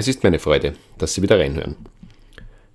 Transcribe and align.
Es 0.00 0.06
ist 0.06 0.22
meine 0.22 0.38
Freude, 0.38 0.74
dass 0.96 1.14
Sie 1.14 1.22
wieder 1.22 1.40
reinhören. 1.40 1.74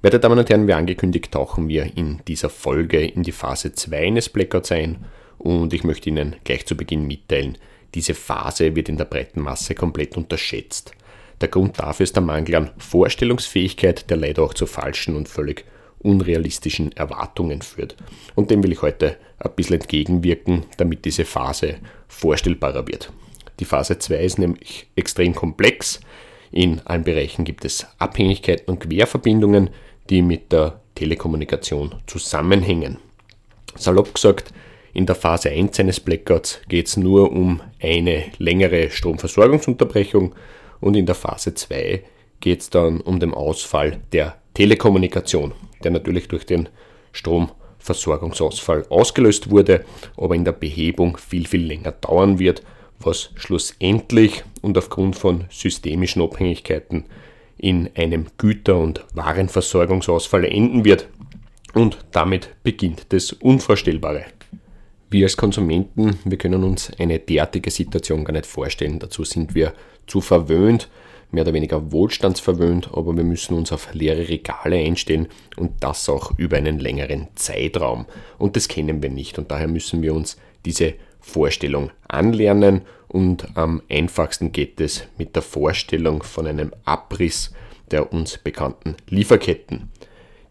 Werte 0.01 0.19
Damen 0.19 0.39
und 0.39 0.49
Herren, 0.49 0.67
wie 0.67 0.73
angekündigt, 0.73 1.31
tauchen 1.31 1.69
wir 1.69 1.95
in 1.95 2.19
dieser 2.27 2.49
Folge 2.49 2.99
in 2.99 3.23
die 3.23 3.31
Phase 3.31 3.71
2 3.71 3.97
eines 3.97 4.27
Blackouts 4.27 4.73
ein 4.73 5.05
und 5.37 5.71
ich 5.71 5.85
möchte 5.85 6.09
Ihnen 6.09 6.35
gleich 6.43 6.65
zu 6.65 6.75
Beginn 6.75 7.07
mitteilen, 7.07 7.57
diese 7.95 8.13
Phase 8.13 8.75
wird 8.75 8.89
in 8.89 8.97
der 8.97 9.05
breiten 9.05 9.39
Masse 9.39 9.73
komplett 9.73 10.17
unterschätzt. 10.17 10.91
Der 11.39 11.47
Grund 11.47 11.79
dafür 11.79 12.03
ist 12.03 12.17
der 12.17 12.23
Mangel 12.23 12.55
an 12.55 12.71
Vorstellungsfähigkeit, 12.77 14.09
der 14.09 14.17
leider 14.17 14.43
auch 14.43 14.53
zu 14.53 14.65
falschen 14.65 15.15
und 15.15 15.29
völlig 15.29 15.63
unrealistischen 15.99 16.91
Erwartungen 16.91 17.61
führt. 17.61 17.95
Und 18.35 18.51
dem 18.51 18.61
will 18.63 18.73
ich 18.73 18.81
heute 18.81 19.15
ein 19.39 19.51
bisschen 19.55 19.79
entgegenwirken, 19.79 20.65
damit 20.75 21.05
diese 21.05 21.23
Phase 21.23 21.75
vorstellbarer 22.09 22.85
wird. 22.85 23.13
Die 23.61 23.65
Phase 23.65 23.97
2 23.97 24.15
ist 24.17 24.39
nämlich 24.39 24.87
extrem 24.97 25.33
komplex. 25.33 26.01
In 26.53 26.81
allen 26.85 27.03
Bereichen 27.03 27.45
gibt 27.45 27.65
es 27.65 27.87
Abhängigkeiten 27.97 28.69
und 28.69 28.79
Querverbindungen, 28.79 29.71
die 30.11 30.21
mit 30.21 30.51
der 30.51 30.81
Telekommunikation 30.93 31.95
zusammenhängen. 32.05 32.99
Salopp 33.75 34.13
gesagt, 34.13 34.53
in 34.93 35.07
der 35.07 35.15
Phase 35.15 35.49
1 35.49 35.79
eines 35.79 35.99
Blackouts 35.99 36.61
geht 36.69 36.85
es 36.85 36.95
nur 36.95 37.31
um 37.31 37.59
eine 37.81 38.25
längere 38.37 38.91
Stromversorgungsunterbrechung 38.91 40.35
und 40.79 40.95
in 40.95 41.07
der 41.07 41.15
Phase 41.15 41.55
2 41.55 42.03
geht 42.39 42.61
es 42.61 42.69
dann 42.69 43.01
um 43.01 43.19
den 43.19 43.33
Ausfall 43.33 44.01
der 44.11 44.35
Telekommunikation, 44.53 45.53
der 45.83 45.89
natürlich 45.89 46.27
durch 46.27 46.45
den 46.45 46.69
Stromversorgungsausfall 47.13 48.85
ausgelöst 48.89 49.49
wurde, 49.49 49.85
aber 50.17 50.35
in 50.35 50.45
der 50.45 50.51
Behebung 50.51 51.17
viel, 51.17 51.47
viel 51.47 51.65
länger 51.65 51.93
dauern 51.93 52.37
wird, 52.37 52.61
was 53.05 53.31
schlussendlich 53.35 54.43
und 54.61 54.77
aufgrund 54.77 55.15
von 55.15 55.45
systemischen 55.49 56.21
Abhängigkeiten 56.21 57.05
in 57.57 57.89
einem 57.95 58.27
Güter- 58.37 58.77
und 58.77 59.05
Warenversorgungsausfall 59.13 60.45
enden 60.45 60.85
wird. 60.85 61.07
Und 61.73 61.97
damit 62.11 62.49
beginnt 62.63 63.07
das 63.09 63.31
Unvorstellbare. 63.33 64.25
Wir 65.09 65.25
als 65.25 65.37
Konsumenten, 65.37 66.17
wir 66.25 66.37
können 66.37 66.63
uns 66.63 66.91
eine 66.97 67.19
derartige 67.19 67.71
Situation 67.71 68.25
gar 68.25 68.33
nicht 68.33 68.45
vorstellen. 68.45 68.99
Dazu 68.99 69.23
sind 69.23 69.55
wir 69.55 69.73
zu 70.07 70.21
verwöhnt 70.21 70.89
mehr 71.33 71.43
oder 71.43 71.53
weniger 71.53 71.91
wohlstandsverwöhnt, 71.91 72.91
aber 72.93 73.15
wir 73.15 73.23
müssen 73.23 73.55
uns 73.55 73.71
auf 73.71 73.93
leere 73.93 74.29
Regale 74.29 74.77
einstellen 74.77 75.27
und 75.57 75.71
das 75.83 76.07
auch 76.07 76.37
über 76.37 76.57
einen 76.57 76.79
längeren 76.79 77.27
Zeitraum. 77.35 78.05
Und 78.37 78.55
das 78.55 78.67
kennen 78.67 79.01
wir 79.01 79.09
nicht 79.09 79.39
und 79.39 79.51
daher 79.51 79.67
müssen 79.67 80.01
wir 80.03 80.13
uns 80.13 80.37
diese 80.65 80.93
Vorstellung 81.23 81.89
anlernen 82.07 82.83
und 83.07 83.47
am 83.55 83.81
einfachsten 83.89 84.51
geht 84.51 84.79
es 84.79 85.05
mit 85.17 85.35
der 85.35 85.41
Vorstellung 85.41 86.21
von 86.21 86.45
einem 86.45 86.71
Abriss 86.85 87.51
der 87.91 88.11
uns 88.11 88.39
bekannten 88.39 88.95
Lieferketten. 89.07 89.89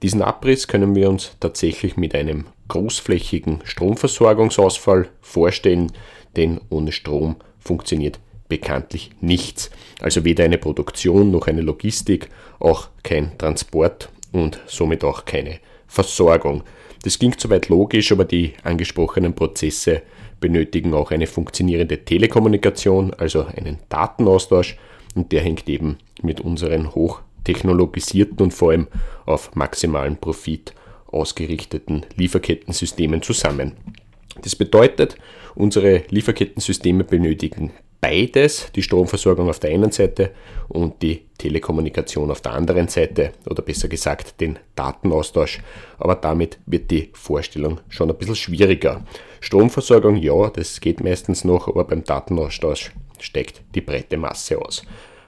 Diesen 0.02 0.22
Abriss 0.22 0.68
können 0.68 0.94
wir 0.94 1.08
uns 1.10 1.36
tatsächlich 1.40 1.96
mit 1.96 2.14
einem 2.14 2.46
großflächigen 2.68 3.60
Stromversorgungsausfall 3.64 5.08
vorstellen, 5.20 5.92
denn 6.36 6.60
ohne 6.70 6.92
Strom 6.92 7.36
funktioniert 7.58 8.18
bekanntlich 8.48 9.10
nichts. 9.20 9.70
Also 10.00 10.24
weder 10.24 10.44
eine 10.44 10.58
Produktion 10.58 11.30
noch 11.30 11.46
eine 11.46 11.62
Logistik, 11.62 12.28
auch 12.58 12.88
kein 13.02 13.36
Transport 13.38 14.08
und 14.32 14.60
somit 14.66 15.04
auch 15.04 15.24
keine 15.24 15.58
Versorgung. 15.86 16.62
Das 17.02 17.18
klingt 17.18 17.40
soweit 17.40 17.68
logisch, 17.68 18.12
aber 18.12 18.24
die 18.24 18.54
angesprochenen 18.62 19.34
Prozesse 19.34 20.02
benötigen 20.40 20.94
auch 20.94 21.10
eine 21.10 21.26
funktionierende 21.26 22.04
Telekommunikation, 22.04 23.12
also 23.14 23.44
einen 23.44 23.78
Datenaustausch 23.88 24.76
und 25.14 25.32
der 25.32 25.42
hängt 25.42 25.68
eben 25.68 25.98
mit 26.22 26.40
unseren 26.40 26.94
hochtechnologisierten 26.94 28.40
und 28.40 28.54
vor 28.54 28.70
allem 28.70 28.88
auf 29.26 29.54
maximalen 29.54 30.16
Profit 30.16 30.74
ausgerichteten 31.06 32.06
Lieferkettensystemen 32.16 33.22
zusammen. 33.22 33.72
Das 34.40 34.56
bedeutet, 34.56 35.16
unsere 35.54 36.04
Lieferkettensysteme 36.08 37.04
benötigen 37.04 37.72
beides, 38.02 38.70
die 38.74 38.82
Stromversorgung 38.82 39.48
auf 39.48 39.60
der 39.60 39.70
einen 39.70 39.92
Seite 39.92 40.32
und 40.68 41.00
die 41.02 41.22
Telekommunikation 41.38 42.30
auf 42.30 42.40
der 42.40 42.52
anderen 42.52 42.88
Seite 42.88 43.32
oder 43.48 43.62
besser 43.62 43.88
gesagt 43.88 44.40
den 44.40 44.58
Datenaustausch. 44.74 45.60
Aber 45.98 46.16
damit 46.16 46.58
wird 46.66 46.90
die 46.90 47.10
Vorstellung 47.14 47.80
schon 47.88 48.10
ein 48.10 48.18
bisschen 48.18 48.34
schwieriger. 48.34 49.04
Stromversorgung, 49.40 50.16
ja, 50.16 50.50
das 50.50 50.80
geht 50.80 51.02
meistens 51.02 51.44
noch, 51.44 51.68
aber 51.68 51.84
beim 51.84 52.02
Datenaustausch 52.02 52.92
steigt 53.20 53.62
die 53.74 53.80
breite 53.80 54.16
Masse 54.16 54.58
aus. 54.60 54.82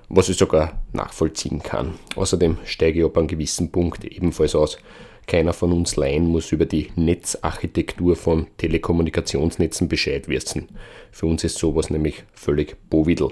Was 0.08 0.28
ich 0.28 0.36
sogar 0.36 0.82
nachvollziehen 0.92 1.62
kann. 1.62 1.94
Außerdem 2.16 2.58
steige 2.64 2.98
ich 2.98 3.04
ab 3.06 3.16
einem 3.16 3.28
gewissen 3.28 3.70
Punkt 3.70 4.04
ebenfalls 4.04 4.54
aus, 4.54 4.78
keiner 5.26 5.52
von 5.52 5.72
uns 5.72 5.96
Laien 5.96 6.26
muss 6.26 6.52
über 6.52 6.66
die 6.66 6.88
Netzarchitektur 6.96 8.16
von 8.16 8.46
Telekommunikationsnetzen 8.58 9.88
Bescheid 9.88 10.28
wissen. 10.28 10.68
Für 11.10 11.26
uns 11.26 11.44
ist 11.44 11.58
sowas 11.58 11.90
nämlich 11.90 12.24
völlig 12.32 12.76
Bovidel. 12.90 13.30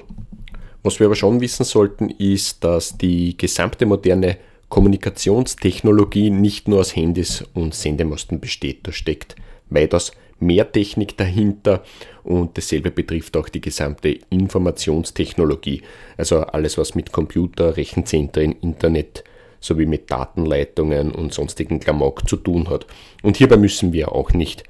Was 0.83 0.99
wir 0.99 1.07
aber 1.07 1.15
schon 1.15 1.41
wissen 1.41 1.65
sollten, 1.65 2.11
ist, 2.11 2.65
dass 2.65 2.99
die 2.99 3.37
gesamte 3.37 3.87
moderne 3.87 4.39
Kommunikationstechnologie 4.69 6.31
nicht 6.31 6.67
nur 6.67 6.81
aus 6.81 6.97
Handys 6.97 7.45
und 7.55 7.75
Sendemasten 7.75 8.41
besteht. 8.41 8.87
Da 8.87 8.93
steckt 8.93 9.37
weitaus 9.69 10.13
mehr 10.41 10.71
Technik 10.71 11.17
dahinter 11.17 11.85
und 12.25 12.57
dasselbe 12.57 12.91
betrifft 12.91 13.37
auch 13.37 13.49
die 13.49 13.61
gesamte 13.61 14.19
Informationstechnologie. 14.31 15.83
Also 16.17 16.41
alles, 16.41 16.79
was 16.79 16.95
mit 16.95 17.13
Computer, 17.13 17.77
Rechenzentren, 17.77 18.57
Internet, 18.61 19.25
sowie 19.63 19.87
mit 19.87 20.11
Datenleitungen 20.11 21.13
und 21.13 21.33
sonstigen 21.33 21.81
Klamauk 21.81 22.29
zu 22.29 22.37
tun 22.37 22.69
hat. 22.69 22.87
Und 23.23 23.39
hierbei 23.39 23.57
müssen 23.57 23.93
wir 23.93 24.13
auch 24.13 24.33
nicht 24.33 24.65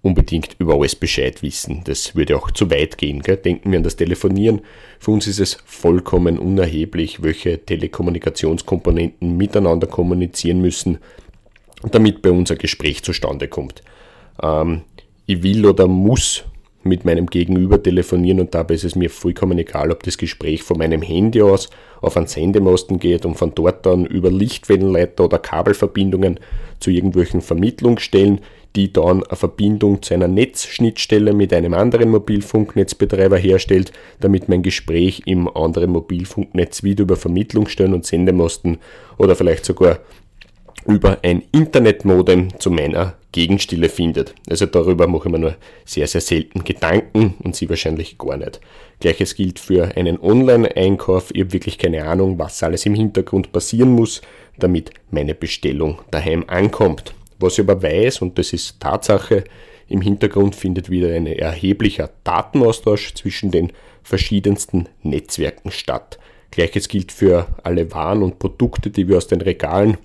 unbedingt 0.00 0.56
über 0.58 0.74
alles 0.74 0.94
Bescheid 0.94 1.42
wissen. 1.42 1.82
Das 1.84 2.14
würde 2.14 2.36
auch 2.36 2.50
zu 2.50 2.70
weit 2.70 2.98
gehen. 2.98 3.20
Gell? 3.20 3.36
Denken 3.36 3.70
wir 3.70 3.78
an 3.78 3.82
das 3.82 3.96
Telefonieren. 3.96 4.60
Für 4.98 5.10
uns 5.10 5.26
ist 5.26 5.40
es 5.40 5.58
vollkommen 5.64 6.38
unerheblich, 6.38 7.22
welche 7.22 7.64
Telekommunikationskomponenten 7.64 9.36
miteinander 9.36 9.86
kommunizieren 9.86 10.60
müssen, 10.60 10.98
damit 11.90 12.22
bei 12.22 12.30
uns 12.30 12.50
ein 12.50 12.58
Gespräch 12.58 13.02
zustande 13.02 13.48
kommt. 13.48 13.82
Ähm, 14.40 14.82
ich 15.26 15.42
will 15.42 15.66
oder 15.66 15.88
muss 15.88 16.44
mit 16.82 17.04
meinem 17.04 17.26
Gegenüber 17.26 17.82
telefonieren 17.82 18.40
und 18.40 18.54
dabei 18.54 18.74
ist 18.74 18.84
es 18.84 18.94
mir 18.94 19.10
vollkommen 19.10 19.58
egal, 19.58 19.90
ob 19.90 20.02
das 20.02 20.18
Gespräch 20.18 20.62
von 20.62 20.78
meinem 20.78 21.02
Handy 21.02 21.42
aus 21.42 21.70
auf 22.00 22.16
einen 22.16 22.26
Sendemasten 22.26 22.98
geht 22.98 23.26
und 23.26 23.34
von 23.34 23.52
dort 23.54 23.84
dann 23.84 24.06
über 24.06 24.30
Lichtwellenleiter 24.30 25.24
oder 25.24 25.38
Kabelverbindungen 25.38 26.38
zu 26.78 26.90
irgendwelchen 26.90 27.40
Vermittlungsstellen, 27.40 28.40
die 28.76 28.92
dann 28.92 29.24
eine 29.24 29.36
Verbindung 29.36 30.02
zu 30.02 30.14
einer 30.14 30.28
Netzschnittstelle 30.28 31.32
mit 31.32 31.52
einem 31.52 31.74
anderen 31.74 32.10
Mobilfunknetzbetreiber 32.10 33.36
herstellt, 33.36 33.92
damit 34.20 34.48
mein 34.48 34.62
Gespräch 34.62 35.22
im 35.26 35.48
anderen 35.48 35.90
Mobilfunknetz 35.90 36.82
wieder 36.82 37.02
über 37.02 37.16
Vermittlungsstellen 37.16 37.94
und 37.94 38.06
Sendemasten 38.06 38.78
oder 39.16 39.34
vielleicht 39.34 39.64
sogar 39.64 39.98
über 40.86 41.18
ein 41.22 41.42
Internetmodem 41.52 42.58
zu 42.60 42.70
meiner 42.70 43.17
Gegenstille 43.32 43.88
findet. 43.88 44.34
Also 44.48 44.66
darüber 44.66 45.06
mache 45.06 45.28
ich 45.28 45.32
mir 45.32 45.38
nur 45.38 45.56
sehr, 45.84 46.06
sehr 46.06 46.20
selten 46.20 46.64
Gedanken 46.64 47.34
und 47.42 47.54
Sie 47.54 47.68
wahrscheinlich 47.68 48.16
gar 48.18 48.36
nicht. 48.36 48.60
Gleiches 49.00 49.34
gilt 49.34 49.58
für 49.58 49.96
einen 49.96 50.18
Online-Einkauf. 50.20 51.30
Ich 51.32 51.42
habe 51.42 51.52
wirklich 51.52 51.78
keine 51.78 52.04
Ahnung, 52.04 52.38
was 52.38 52.62
alles 52.62 52.86
im 52.86 52.94
Hintergrund 52.94 53.52
passieren 53.52 53.90
muss, 53.92 54.22
damit 54.58 54.90
meine 55.10 55.34
Bestellung 55.34 56.00
daheim 56.10 56.44
ankommt. 56.48 57.14
Was 57.38 57.58
ich 57.58 57.60
aber 57.60 57.82
weiß, 57.82 58.22
und 58.22 58.38
das 58.38 58.52
ist 58.52 58.80
Tatsache, 58.80 59.44
im 59.88 60.00
Hintergrund 60.00 60.54
findet 60.54 60.90
wieder 60.90 61.14
ein 61.14 61.26
erheblicher 61.26 62.10
Datenaustausch 62.24 63.14
zwischen 63.14 63.50
den 63.50 63.72
verschiedensten 64.02 64.88
Netzwerken 65.02 65.70
statt. 65.70 66.18
Gleiches 66.50 66.88
gilt 66.88 67.12
für 67.12 67.46
alle 67.62 67.92
Waren 67.92 68.22
und 68.22 68.38
Produkte, 68.38 68.90
die 68.90 69.08
wir 69.08 69.16
aus 69.16 69.28
den 69.28 69.40
Regalen 69.40 69.98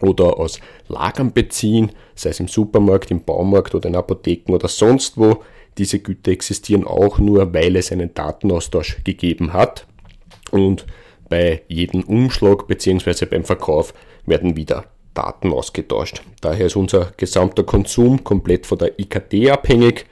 oder 0.00 0.38
aus 0.38 0.60
Lagern 0.88 1.32
beziehen, 1.32 1.92
sei 2.14 2.30
es 2.30 2.40
im 2.40 2.48
Supermarkt, 2.48 3.10
im 3.10 3.24
Baumarkt 3.24 3.74
oder 3.74 3.88
in 3.88 3.96
Apotheken 3.96 4.52
oder 4.52 4.68
sonst 4.68 5.16
wo. 5.16 5.42
Diese 5.78 5.98
Güter 5.98 6.30
existieren 6.30 6.86
auch 6.86 7.18
nur, 7.18 7.52
weil 7.52 7.76
es 7.76 7.90
einen 7.90 8.14
Datenaustausch 8.14 9.02
gegeben 9.04 9.52
hat. 9.52 9.86
Und 10.50 10.86
bei 11.28 11.62
jedem 11.68 12.04
Umschlag 12.04 12.68
bzw. 12.68 13.26
beim 13.26 13.44
Verkauf 13.44 13.92
werden 14.26 14.56
wieder 14.56 14.84
Daten 15.14 15.52
ausgetauscht. 15.52 16.22
Daher 16.40 16.66
ist 16.66 16.76
unser 16.76 17.12
gesamter 17.16 17.64
Konsum 17.64 18.22
komplett 18.24 18.66
von 18.66 18.78
der 18.78 18.98
IKT 18.98 19.50
abhängig. 19.50 20.06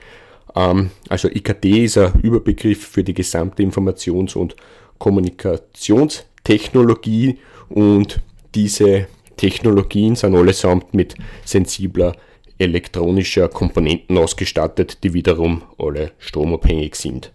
Ähm, 0.55 0.91
also 1.09 1.27
IKT 1.29 1.65
ist 1.65 1.97
ein 1.97 2.21
Überbegriff 2.21 2.87
für 2.87 3.03
die 3.03 3.13
gesamte 3.13 3.63
Informations- 3.63 4.35
und 4.35 4.55
Kommunikationstechnologie 4.97 7.37
und 7.69 8.21
diese 8.55 9.07
Technologien 9.37 10.15
sind 10.15 10.35
allesamt 10.35 10.93
mit 10.93 11.15
sensibler 11.45 12.15
elektronischer 12.57 13.47
Komponenten 13.49 14.17
ausgestattet, 14.17 15.03
die 15.03 15.13
wiederum 15.13 15.63
alle 15.77 16.11
stromabhängig 16.19 16.95
sind. 16.95 17.33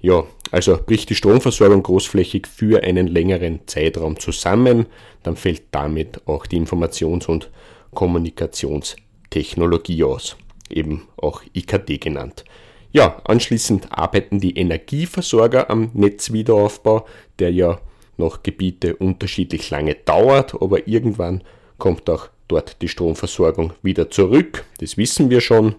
Ja, 0.00 0.24
also 0.50 0.78
bricht 0.84 1.10
die 1.10 1.14
Stromversorgung 1.14 1.82
großflächig 1.82 2.46
für 2.46 2.82
einen 2.82 3.06
längeren 3.06 3.60
Zeitraum 3.66 4.18
zusammen, 4.18 4.86
dann 5.22 5.36
fällt 5.36 5.64
damit 5.72 6.26
auch 6.26 6.46
die 6.46 6.58
Informations- 6.58 7.26
und 7.26 7.50
Kommunikationstechnologie 7.92 10.04
aus, 10.04 10.38
eben 10.70 11.02
auch 11.18 11.42
IKT 11.54 12.00
genannt. 12.00 12.44
Ja, 12.92 13.20
anschließend 13.24 13.88
arbeiten 13.90 14.40
die 14.40 14.56
Energieversorger 14.56 15.68
am 15.70 15.90
Netzwiederaufbau, 15.92 17.06
der 17.38 17.52
ja 17.52 17.78
noch 18.20 18.44
Gebiete 18.44 18.94
unterschiedlich 18.94 19.68
lange 19.70 19.96
dauert, 19.96 20.54
aber 20.54 20.86
irgendwann 20.86 21.42
kommt 21.78 22.08
auch 22.08 22.28
dort 22.46 22.80
die 22.82 22.88
Stromversorgung 22.88 23.72
wieder 23.82 24.10
zurück. 24.10 24.64
Das 24.78 24.96
wissen 24.96 25.30
wir 25.30 25.40
schon. 25.40 25.74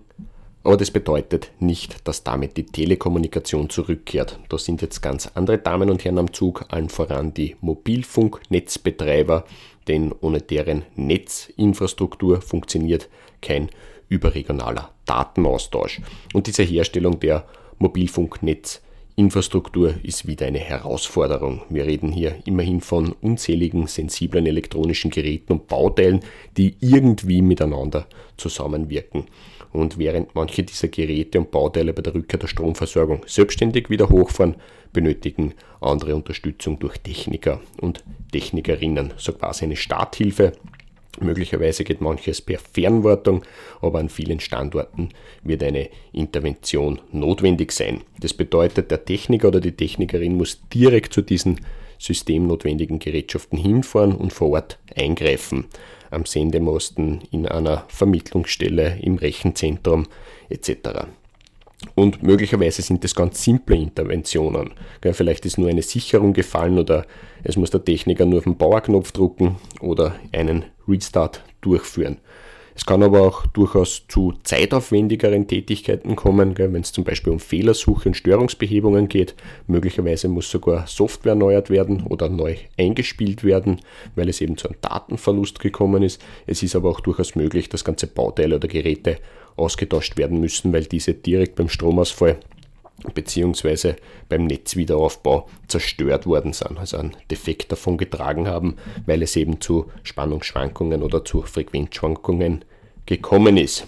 Aber 0.64 0.78
das 0.78 0.92
bedeutet 0.92 1.52
nicht, 1.60 2.08
dass 2.08 2.24
damit 2.24 2.56
die 2.56 2.66
Telekommunikation 2.66 3.70
zurückkehrt. 3.70 4.38
Da 4.50 4.60
sind 4.60 4.82
jetzt 4.84 5.02
ganz 5.02 5.32
andere 5.34 5.58
Damen 5.58 5.90
und 5.90 6.06
Herren 6.06 6.20
am 6.20 6.34
Zug, 6.34 6.66
allen 6.70 6.90
voran 6.90 7.34
die 7.34 7.56
Mobilfunknetzbetreiber, 7.62 9.46
denn 9.88 10.14
ohne 10.22 10.40
deren 10.42 10.84
Netzinfrastruktur 10.96 12.42
funktioniert 12.42 13.10
kein 13.42 13.70
überregionaler 14.08 14.92
Datenaustausch. 15.06 16.02
Und 16.34 16.46
diese 16.46 16.64
Herstellung 16.64 17.20
der 17.20 17.46
Mobilfunknetzinfrastruktur 19.22 19.96
ist 20.04 20.26
wieder 20.26 20.48
eine 20.48 20.60
Herausforderung. 20.60 21.62
Wir 21.70 21.86
reden 21.86 22.12
hier 22.12 22.36
immerhin 22.46 22.82
von 22.82 23.14
unzähligen 23.22 23.86
sensiblen 23.88 24.48
elektronischen 24.48 25.12
Geräten 25.12 25.54
und 25.54 25.68
Bauteilen, 25.68 26.22
die 26.58 26.76
irgendwie 26.80 27.42
miteinander 27.42 28.08
zusammenwirken. 28.38 29.26
Und 29.72 29.98
während 29.98 30.34
manche 30.36 30.64
dieser 30.64 30.88
Geräte 30.88 31.40
und 31.40 31.52
Bauteile 31.52 31.94
bei 31.94 32.02
der 32.02 32.16
Rückkehr 32.16 32.40
der 32.40 32.48
Stromversorgung 32.48 33.22
selbstständig 33.28 33.90
wieder 33.90 34.10
hochfahren, 34.10 34.56
benötigen 34.92 35.54
andere 35.80 36.16
Unterstützung 36.16 36.80
durch 36.80 36.98
Techniker 36.98 37.62
und 37.80 38.04
Technikerinnen, 38.32 39.14
so 39.18 39.34
quasi 39.34 39.66
eine 39.66 39.76
Starthilfe. 39.76 40.54
Möglicherweise 41.22 41.84
geht 41.84 42.02
manches 42.02 42.42
per 42.42 42.60
Fernwartung, 42.60 43.44
aber 43.82 44.00
an 44.00 44.10
vielen 44.10 44.40
Standorten 44.40 45.10
wird 45.44 45.64
eine 45.64 45.90
Intervention 46.12 47.00
notwendig 47.12 47.72
sein. 47.72 48.02
Das 48.20 48.34
bedeutet, 48.34 48.92
der 48.92 49.06
Techniker 49.06 49.50
oder 49.50 49.62
die 49.62 49.74
Technikerin 49.74 50.36
muss 50.36 50.62
direkt 50.74 51.14
zu 51.14 51.22
diesen 51.22 51.62
systemnotwendigen 52.00 53.00
Gerätschaften 53.00 53.58
hinfahren 53.58 54.14
und 54.14 54.34
vor 54.34 54.50
Ort 54.50 54.80
eingreifen 54.96 55.66
am 56.10 56.26
Sendemasten, 56.26 57.22
in 57.32 57.48
einer 57.48 57.86
Vermittlungsstelle, 57.88 59.00
im 59.02 59.16
Rechenzentrum 59.16 60.08
etc. 60.50 61.08
Und 61.96 62.24
möglicherweise 62.24 62.82
sind 62.82 63.04
das 63.04 63.16
ganz 63.16 63.44
simple 63.44 63.76
Interventionen. 63.76 64.72
Vielleicht 65.02 65.46
ist 65.46 65.58
nur 65.58 65.70
eine 65.70 65.82
Sicherung 65.82 66.34
gefallen 66.34 66.78
oder 66.78 67.06
es 67.44 67.58
muss 67.58 67.72
der 67.72 67.84
Techniker 67.84 68.26
nur 68.26 68.40
auf 68.40 68.44
den 68.46 68.58
Bauerknopf 68.58 69.12
drucken 69.12 69.58
oder 69.80 70.16
einen 70.32 70.66
Restart 70.88 71.44
durchführen. 71.62 72.18
Es 72.74 72.86
kann 72.86 73.04
aber 73.04 73.22
auch 73.22 73.46
durchaus 73.48 74.06
zu 74.08 74.34
zeitaufwendigeren 74.44 75.46
Tätigkeiten 75.46 76.16
kommen, 76.16 76.58
wenn 76.58 76.76
es 76.82 76.94
zum 76.94 77.04
Beispiel 77.04 77.34
um 77.34 77.40
Fehlersuche 77.40 78.10
und 78.10 78.16
Störungsbehebungen 78.16 79.10
geht. 79.10 79.36
Möglicherweise 79.68 80.30
muss 80.30 80.50
sogar 80.50 80.88
Software 80.88 81.34
erneuert 81.34 81.70
werden 81.70 82.04
oder 82.08 82.30
neu 82.30 82.56
eingespielt 82.78 83.44
werden, 83.44 83.82
weil 84.16 84.30
es 84.30 84.40
eben 84.40 84.58
zu 84.58 84.70
einem 84.70 84.80
Datenverlust 84.82 85.60
gekommen 85.60 86.02
ist. 86.02 86.22
Es 86.48 86.64
ist 86.64 86.76
aber 86.76 86.90
auch 86.90 87.02
durchaus 87.02 87.36
möglich, 87.36 87.68
dass 87.68 87.84
ganze 87.84 88.08
Bauteile 88.08 88.56
oder 88.56 88.70
Geräte 88.70 89.18
ausgetauscht 89.56 90.18
werden 90.18 90.40
müssen, 90.40 90.74
weil 90.74 90.86
diese 90.86 91.14
direkt 91.14 91.56
beim 91.56 91.70
Stromausfall 91.70 92.40
beziehungsweise 93.14 93.96
beim 94.30 94.46
Netzwiederaufbau 94.46 95.48
zerstört 95.68 96.26
worden 96.26 96.54
sind, 96.54 96.78
also 96.78 96.98
einen 96.98 97.18
Defekt 97.30 97.72
davon 97.72 97.98
getragen 97.98 98.48
haben, 98.48 98.78
weil 99.06 99.24
es 99.24 99.36
eben 99.36 99.60
zu 99.60 99.90
Spannungsschwankungen 100.04 101.02
oder 101.02 101.26
zu 101.26 101.42
Frequenzschwankungen 101.42 102.64
gekommen 103.06 103.58
ist. 103.58 103.88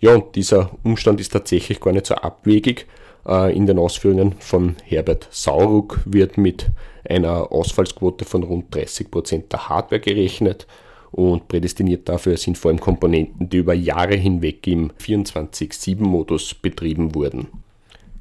Ja, 0.00 0.14
und 0.14 0.36
dieser 0.36 0.70
Umstand 0.84 1.20
ist 1.20 1.32
tatsächlich 1.32 1.80
gar 1.80 1.92
nicht 1.92 2.06
so 2.06 2.14
abwegig. 2.14 2.86
Äh, 3.26 3.56
in 3.56 3.66
den 3.66 3.78
Ausführungen 3.78 4.34
von 4.38 4.76
Herbert 4.84 5.26
Sauruck 5.30 6.00
wird 6.04 6.38
mit 6.38 6.66
einer 7.08 7.50
Ausfallsquote 7.50 8.24
von 8.24 8.42
rund 8.42 8.74
30 8.74 9.10
Prozent 9.10 9.52
der 9.52 9.68
Hardware 9.68 10.00
gerechnet 10.00 10.66
und 11.10 11.48
prädestiniert 11.48 12.08
dafür 12.08 12.36
sind 12.36 12.58
vor 12.58 12.70
allem 12.70 12.80
Komponenten, 12.80 13.48
die 13.48 13.58
über 13.58 13.74
Jahre 13.74 14.16
hinweg 14.16 14.66
im 14.66 14.90
24-7-Modus 15.00 16.54
betrieben 16.54 17.14
wurden. 17.14 17.48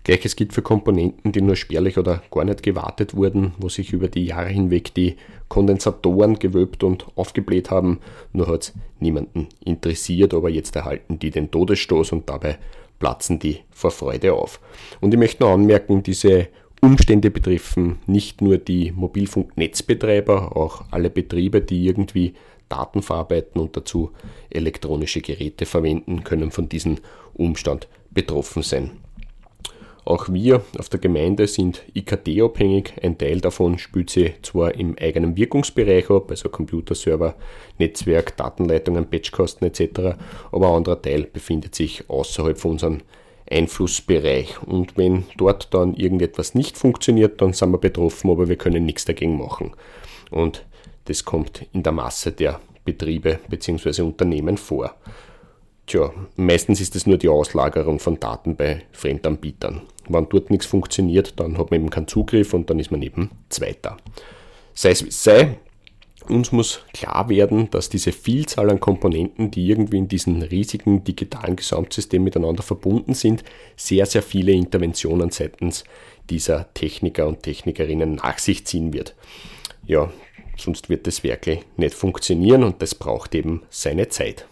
Gleiches 0.08 0.38
gilt 0.38 0.54
für 0.54 0.62
Komponenten, 0.62 1.34
die 1.34 1.42
nur 1.42 1.58
spärlich 1.58 1.98
oder 1.98 2.22
gar 2.32 2.46
nicht 2.46 2.64
gewartet 2.64 3.14
wurden, 3.14 3.52
wo 3.58 3.68
sich 3.68 3.92
über 3.92 4.08
die 4.08 4.26
Jahre 4.26 4.48
hinweg 4.48 4.94
die 4.94 5.18
Kondensatoren 5.50 6.40
gewölbt 6.40 6.82
und 6.84 7.06
aufgebläht 7.18 7.72
haben. 7.72 8.00
Nur 8.32 8.48
hat 8.48 8.62
es 8.62 8.74
niemanden 9.02 9.48
interessiert, 9.66 10.34
aber 10.34 10.50
jetzt 10.50 10.78
erhalten 10.78 11.20
die 11.20 11.30
den 11.30 11.52
Todesstoß 11.52 12.14
und 12.14 12.30
dabei 12.30 12.58
platzen 13.00 13.40
die 13.40 13.60
vor 13.70 13.92
Freude 13.92 14.34
auf. 14.34 14.62
Und 15.02 15.14
ich 15.14 15.20
möchte 15.20 15.44
noch 15.44 15.52
anmerken, 15.52 16.04
diese 16.04 16.48
Umstände 16.80 17.30
betreffen 17.30 18.00
nicht 18.06 18.42
nur 18.42 18.60
die 18.60 18.94
Mobilfunknetzbetreiber, 18.96 20.56
auch 20.56 20.86
alle 20.90 21.10
Betriebe, 21.10 21.60
die 21.60 21.86
irgendwie 21.86 22.34
Daten 22.70 23.02
verarbeiten 23.02 23.62
und 23.62 23.76
dazu 23.78 24.12
elektronische 24.50 25.22
Geräte 25.22 25.66
verwenden, 25.66 26.24
können 26.24 26.52
von 26.52 26.70
diesem 26.70 26.98
Umstand 27.34 27.88
betroffen 28.12 28.64
sein. 28.64 28.92
Auch 30.08 30.30
wir 30.30 30.62
auf 30.80 30.88
der 30.88 31.02
Gemeinde 31.02 31.48
sind 31.48 31.84
IKT-abhängig. 31.94 32.94
Ein 33.04 33.18
Teil 33.18 33.42
davon 33.42 33.78
spielt 33.78 34.10
sie 34.10 34.36
zwar 34.42 34.74
im 34.74 34.96
eigenen 34.98 35.36
Wirkungsbereich 35.36 36.10
ab, 36.10 36.32
also 36.32 36.48
Computerserver, 36.48 37.36
Netzwerk, 37.78 38.38
Datenleitungen, 38.38 39.10
Batchkosten 39.10 39.68
etc., 39.68 40.16
aber 40.54 40.70
ein 40.70 40.76
anderer 40.76 41.02
Teil 41.02 41.24
befindet 41.24 41.76
sich 41.76 42.10
außerhalb 42.10 42.58
von 42.58 42.72
unserem 42.72 43.02
Einflussbereich. 43.52 44.62
Und 44.64 44.96
wenn 44.96 45.26
dort 45.36 45.74
dann 45.74 45.94
irgendetwas 45.94 46.56
nicht 46.56 46.78
funktioniert, 46.78 47.42
dann 47.42 47.52
sind 47.52 47.72
wir 47.72 47.78
betroffen, 47.78 48.32
aber 48.32 48.48
wir 48.48 48.56
können 48.56 48.86
nichts 48.86 49.04
dagegen 49.04 49.38
machen. 49.38 49.74
Und 50.32 50.66
das 51.08 51.26
kommt 51.26 51.66
in 51.74 51.84
der 51.84 51.94
Masse 51.94 52.32
der 52.32 52.60
Betriebe 52.86 53.40
bzw. 53.50 54.02
Unternehmen 54.02 54.58
vor. 54.58 54.96
Tja, 55.88 56.12
meistens 56.36 56.82
ist 56.82 56.96
es 56.96 57.08
nur 57.08 57.18
die 57.18 57.30
Auslagerung 57.30 58.00
von 58.00 58.20
Daten 58.20 58.58
bei 58.58 58.84
Fremdanbietern. 58.92 59.84
Wenn 60.10 60.28
dort 60.30 60.52
nichts 60.52 60.66
funktioniert, 60.66 61.40
dann 61.40 61.58
hat 61.58 61.72
man 61.72 61.80
eben 61.80 61.90
keinen 61.90 62.08
Zugriff 62.08 62.54
und 62.54 62.70
dann 62.70 62.80
ist 62.80 62.92
man 62.92 63.02
eben 63.02 63.32
Zweiter. 63.50 63.98
Sei 64.74 64.92
es 64.92 65.04
wie 65.04 65.10
es 65.10 65.24
sei, 65.24 65.58
uns 66.28 66.52
muss 66.52 66.82
klar 66.94 67.30
werden, 67.30 67.70
dass 67.70 67.90
diese 67.90 68.12
Vielzahl 68.12 68.70
an 68.70 68.82
Komponenten, 68.82 69.50
die 69.50 69.66
irgendwie 69.68 69.98
in 69.98 70.10
diesem 70.10 70.42
riesigen 70.42 71.06
digitalen 71.06 71.56
Gesamtsystem 71.56 72.22
miteinander 72.22 72.64
verbunden 72.64 73.14
sind, 73.14 73.46
sehr, 73.78 74.06
sehr 74.06 74.22
viele 74.22 74.52
Interventionen 74.52 75.30
seitens 75.30 75.86
dieser 76.30 76.74
Techniker 76.74 77.28
und 77.28 77.44
Technikerinnen 77.44 78.16
nach 78.16 78.40
sich 78.40 78.66
ziehen 78.66 78.92
wird. 78.92 79.16
Ja, 79.86 80.12
sonst 80.58 80.90
wird 80.90 81.08
das 81.08 81.24
wirklich 81.24 81.60
nicht 81.78 81.94
funktionieren 81.94 82.64
und 82.64 82.82
das 82.82 82.96
braucht 82.96 83.36
eben 83.36 83.64
seine 83.70 84.10
Zeit. 84.10 84.46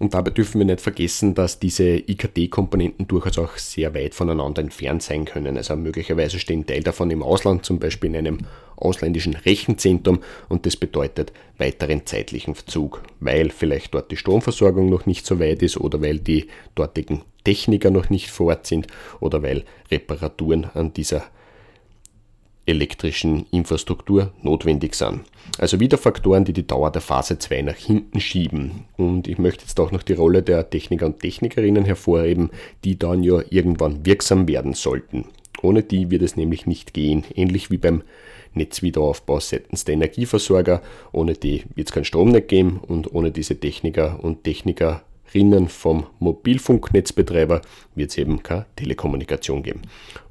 Und 0.00 0.12
dabei 0.12 0.30
dürfen 0.30 0.58
wir 0.58 0.64
nicht 0.64 0.80
vergessen, 0.80 1.34
dass 1.34 1.60
diese 1.60 1.84
IKT-Komponenten 1.84 3.06
durchaus 3.06 3.38
auch 3.38 3.56
sehr 3.56 3.94
weit 3.94 4.14
voneinander 4.14 4.60
entfernt 4.60 5.04
sein 5.04 5.24
können. 5.24 5.56
Also 5.56 5.76
möglicherweise 5.76 6.40
stehen 6.40 6.66
Teil 6.66 6.82
davon 6.82 7.10
im 7.12 7.22
Ausland, 7.22 7.64
zum 7.64 7.78
Beispiel 7.78 8.10
in 8.10 8.16
einem 8.16 8.38
ausländischen 8.76 9.34
Rechenzentrum 9.34 10.18
und 10.48 10.66
das 10.66 10.76
bedeutet 10.76 11.32
weiteren 11.58 12.06
zeitlichen 12.06 12.56
Verzug, 12.56 13.02
weil 13.20 13.50
vielleicht 13.50 13.94
dort 13.94 14.10
die 14.10 14.16
Stromversorgung 14.16 14.90
noch 14.90 15.06
nicht 15.06 15.24
so 15.26 15.38
weit 15.38 15.62
ist 15.62 15.76
oder 15.76 16.02
weil 16.02 16.18
die 16.18 16.48
dortigen 16.74 17.22
Techniker 17.44 17.90
noch 17.90 18.10
nicht 18.10 18.30
vor 18.30 18.48
Ort 18.48 18.66
sind 18.66 18.88
oder 19.20 19.42
weil 19.42 19.64
Reparaturen 19.92 20.64
an 20.74 20.92
dieser 20.92 21.24
elektrischen 22.66 23.46
Infrastruktur 23.50 24.32
notwendig 24.42 24.94
sind. 24.94 25.20
Also 25.58 25.80
wieder 25.80 25.98
Faktoren, 25.98 26.44
die 26.44 26.52
die 26.52 26.66
Dauer 26.66 26.90
der 26.90 27.02
Phase 27.02 27.38
2 27.38 27.62
nach 27.62 27.76
hinten 27.76 28.20
schieben. 28.20 28.86
Und 28.96 29.28
ich 29.28 29.38
möchte 29.38 29.64
jetzt 29.64 29.78
auch 29.78 29.92
noch 29.92 30.02
die 30.02 30.14
Rolle 30.14 30.42
der 30.42 30.70
Techniker 30.70 31.06
und 31.06 31.20
Technikerinnen 31.20 31.84
hervorheben, 31.84 32.50
die 32.84 32.98
dann 32.98 33.22
ja 33.22 33.40
irgendwann 33.50 34.06
wirksam 34.06 34.48
werden 34.48 34.74
sollten. 34.74 35.26
Ohne 35.62 35.82
die 35.82 36.10
wird 36.10 36.22
es 36.22 36.36
nämlich 36.36 36.66
nicht 36.66 36.94
gehen. 36.94 37.24
Ähnlich 37.34 37.70
wie 37.70 37.78
beim 37.78 38.02
Netzwiederaufbau 38.54 39.40
seitens 39.40 39.84
der 39.84 39.94
Energieversorger. 39.94 40.82
Ohne 41.12 41.34
die 41.34 41.64
wird 41.74 41.88
es 41.88 41.94
keinen 41.94 42.04
Strom 42.04 42.30
nicht 42.30 42.48
geben 42.48 42.80
und 42.86 43.14
ohne 43.14 43.30
diese 43.30 43.58
Techniker 43.58 44.22
und 44.22 44.44
Technikerinnen 44.44 45.68
vom 45.68 46.06
Mobilfunknetzbetreiber 46.18 47.62
wird 47.94 48.10
es 48.10 48.18
eben 48.18 48.42
keine 48.42 48.66
Telekommunikation 48.76 49.62
geben. 49.62 49.82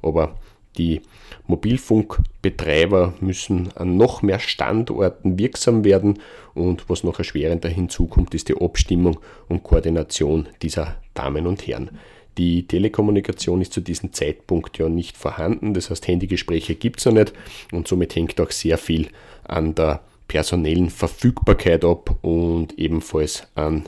Aber 0.02 0.36
die 0.76 1.00
Mobilfunkbetreiber 1.46 3.14
müssen 3.20 3.70
an 3.76 3.96
noch 3.96 4.22
mehr 4.22 4.38
Standorten 4.38 5.38
wirksam 5.38 5.84
werden 5.84 6.18
und 6.54 6.88
was 6.88 7.04
noch 7.04 7.18
erschwerender 7.18 7.68
hinzukommt, 7.68 8.34
ist 8.34 8.48
die 8.48 8.60
Abstimmung 8.60 9.18
und 9.48 9.62
Koordination 9.62 10.48
dieser 10.62 10.96
Damen 11.14 11.46
und 11.46 11.66
Herren. 11.66 11.90
Die 12.38 12.66
Telekommunikation 12.66 13.60
ist 13.60 13.72
zu 13.72 13.80
diesem 13.80 14.12
Zeitpunkt 14.12 14.78
ja 14.78 14.88
nicht 14.88 15.16
vorhanden, 15.16 15.74
das 15.74 15.90
heißt 15.90 16.08
Handygespräche 16.08 16.74
gibt 16.74 16.98
es 16.98 17.06
noch 17.06 17.12
nicht 17.12 17.32
und 17.72 17.86
somit 17.86 18.16
hängt 18.16 18.40
auch 18.40 18.50
sehr 18.50 18.78
viel 18.78 19.08
an 19.44 19.74
der 19.74 20.00
personellen 20.26 20.90
Verfügbarkeit 20.90 21.84
ab 21.84 22.16
und 22.22 22.76
ebenfalls 22.78 23.46
an 23.54 23.84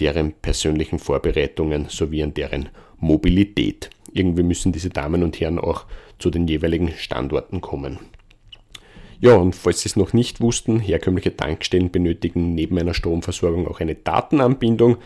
deren 0.00 0.32
persönlichen 0.32 0.98
Vorbereitungen 0.98 1.88
sowie 1.88 2.22
an 2.22 2.32
deren 2.32 2.70
Mobilität. 2.98 3.90
Irgendwie 4.12 4.42
müssen 4.42 4.72
diese 4.72 4.90
Damen 4.90 5.22
und 5.22 5.40
Herren 5.40 5.58
auch 5.58 5.84
zu 6.18 6.30
den 6.30 6.46
jeweiligen 6.46 6.92
Standorten 6.92 7.60
kommen. 7.60 7.98
Ja, 9.20 9.34
und 9.34 9.54
falls 9.54 9.82
Sie 9.82 9.88
es 9.88 9.96
noch 9.96 10.12
nicht 10.12 10.40
wussten, 10.40 10.80
herkömmliche 10.80 11.36
Tankstellen 11.36 11.92
benötigen 11.92 12.54
neben 12.54 12.78
einer 12.78 12.92
Stromversorgung 12.92 13.68
auch 13.68 13.78
eine 13.78 13.94
Datenanbindung, 13.94 14.96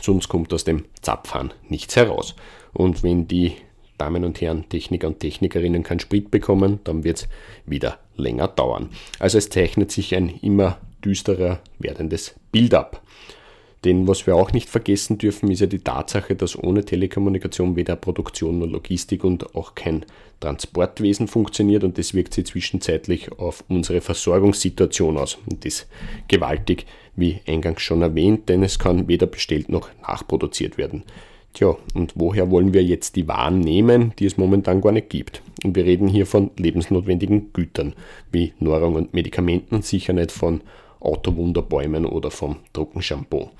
sonst 0.00 0.28
kommt 0.28 0.52
aus 0.52 0.64
dem 0.64 0.84
Zapfhahn 1.00 1.52
nichts 1.68 1.94
heraus. 1.94 2.34
Und 2.72 3.02
wenn 3.04 3.28
die 3.28 3.52
Damen 3.98 4.24
und 4.24 4.40
Herren, 4.40 4.68
Techniker 4.68 5.06
und 5.06 5.20
Technikerinnen 5.20 5.82
keinen 5.82 6.00
Sprit 6.00 6.30
bekommen, 6.30 6.80
dann 6.84 7.04
wird 7.04 7.18
es 7.18 7.28
wieder 7.66 7.98
länger 8.16 8.48
dauern. 8.48 8.88
Also 9.18 9.38
es 9.38 9.50
zeichnet 9.50 9.92
sich 9.92 10.16
ein 10.16 10.28
immer 10.42 10.78
düsterer 11.04 11.60
werdendes 11.78 12.34
Bild 12.50 12.74
ab. 12.74 13.02
Denn 13.84 14.06
was 14.06 14.26
wir 14.26 14.36
auch 14.36 14.52
nicht 14.52 14.68
vergessen 14.68 15.16
dürfen, 15.16 15.50
ist 15.50 15.60
ja 15.60 15.66
die 15.66 15.78
Tatsache, 15.78 16.36
dass 16.36 16.58
ohne 16.58 16.84
Telekommunikation 16.84 17.76
weder 17.76 17.96
Produktion 17.96 18.58
noch 18.58 18.66
Logistik 18.66 19.24
und 19.24 19.54
auch 19.54 19.74
kein 19.74 20.04
Transportwesen 20.40 21.28
funktioniert 21.28 21.84
und 21.84 21.96
das 21.96 22.12
wirkt 22.12 22.34
sich 22.34 22.46
zwischenzeitlich 22.46 23.32
auf 23.38 23.64
unsere 23.68 24.00
Versorgungssituation 24.00 25.16
aus. 25.16 25.38
Und 25.48 25.64
das 25.64 25.86
gewaltig, 26.28 26.86
wie 27.16 27.40
eingangs 27.46 27.80
schon 27.80 28.02
erwähnt, 28.02 28.48
denn 28.48 28.62
es 28.62 28.78
kann 28.78 29.08
weder 29.08 29.26
bestellt 29.26 29.70
noch 29.70 29.88
nachproduziert 30.02 30.76
werden. 30.76 31.04
Tja, 31.52 31.76
und 31.94 32.12
woher 32.14 32.50
wollen 32.50 32.72
wir 32.72 32.84
jetzt 32.84 33.16
die 33.16 33.26
Waren 33.26 33.60
nehmen, 33.60 34.12
die 34.18 34.26
es 34.26 34.36
momentan 34.36 34.80
gar 34.80 34.92
nicht 34.92 35.10
gibt? 35.10 35.42
Und 35.64 35.74
wir 35.74 35.84
reden 35.84 36.06
hier 36.06 36.26
von 36.26 36.50
lebensnotwendigen 36.56 37.52
Gütern 37.52 37.94
wie 38.30 38.52
Nahrung 38.60 38.94
und 38.94 39.14
Medikamenten, 39.14 39.82
sicher 39.82 40.12
nicht 40.12 40.32
von 40.32 40.60
Autowunderbäumen 41.00 42.06
oder 42.06 42.30
vom 42.30 42.56
Trockenshampoo. 42.72 43.50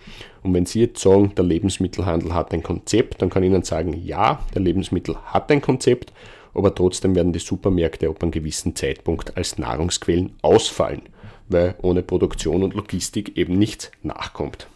Und 0.42 0.54
wenn 0.54 0.66
Sie 0.66 0.80
jetzt 0.80 1.02
sagen, 1.02 1.35
der 1.35 1.44
Lebensmittelhandel 1.44 2.35
hat 2.35 2.52
ein 2.52 2.62
Konzept, 2.62 3.20
dann 3.20 3.30
kann 3.30 3.42
ich 3.42 3.50
Ihnen 3.50 3.62
sagen, 3.62 3.94
ja, 4.04 4.44
der 4.54 4.62
Lebensmittel 4.62 5.16
hat 5.25 5.50
ein 5.50 5.61
Konzept, 5.61 6.12
aber 6.54 6.75
trotzdem 6.75 7.14
werden 7.14 7.32
die 7.32 7.38
Supermärkte 7.38 8.09
ab 8.09 8.23
einem 8.23 8.30
gewissen 8.30 8.76
Zeitpunkt 8.76 9.37
als 9.37 9.59
Nahrungsquellen 9.59 10.32
ausfallen, 10.42 11.02
weil 11.49 11.75
ohne 11.82 12.02
Produktion 12.02 12.62
und 12.62 12.75
Logistik 12.75 13.37
eben 13.37 13.59
nichts 13.59 13.90
nachkommt. 14.02 14.68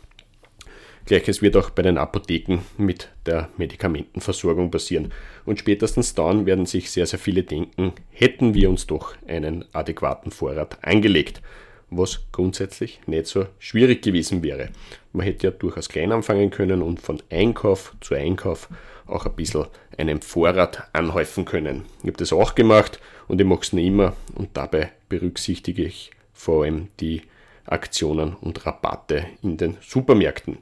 Gleiches 1.07 1.43
wird 1.43 1.57
auch 1.57 1.69
bei 1.69 1.83
den 1.83 1.99
Apotheken 1.99 2.61
mit 2.79 3.11
der 3.27 3.51
Medikamentenversorgung 3.59 4.71
passieren. 4.71 5.13
Und 5.45 5.59
spätestens 5.59 6.15
dann 6.15 6.47
werden 6.47 6.65
sich 6.65 6.91
sehr, 6.91 7.05
sehr 7.05 7.19
viele 7.19 7.43
denken, 7.43 7.93
hätten 8.11 8.55
wir 8.55 8.71
uns 8.71 8.87
doch 8.87 9.15
einen 9.27 9.67
adäquaten 9.75 10.31
Vorrat 10.31 10.79
angelegt 10.83 11.43
was 11.91 12.27
grundsätzlich 12.33 13.01
nicht 13.07 13.27
so 13.27 13.47
schwierig 13.59 14.03
gewesen 14.03 14.43
wäre. 14.43 14.71
Man 15.13 15.27
hätte 15.27 15.47
ja 15.47 15.51
durchaus 15.51 15.89
klein 15.89 16.13
anfangen 16.13 16.51
können 16.51 16.83
und 16.83 17.01
von 17.01 17.23
Einkauf 17.31 17.95
zu 18.01 18.15
Einkauf 18.15 18.69
auch 19.07 19.27
ein 19.27 19.35
bisschen 19.35 19.67
einen 19.99 20.23
Vorrat 20.23 20.89
anhäufen 20.93 21.45
können. 21.45 21.85
Ich 22.01 22.09
habe 22.09 22.17
das 22.17 22.33
auch 22.33 22.55
gemacht 22.55 23.01
und 23.29 23.41
ich 23.41 23.47
mache 23.47 23.61
es 23.63 23.73
nicht 23.73 23.87
immer 23.87 24.15
und 24.35 24.51
dabei 24.55 24.93
berücksichtige 25.09 25.85
ich 25.85 26.11
vor 26.33 26.65
allem 26.65 26.89
die 27.01 27.23
Aktionen 27.67 28.35
und 28.41 28.67
Rabatte 28.67 29.27
in 29.43 29.57
den 29.57 29.77
Supermärkten. 29.81 30.59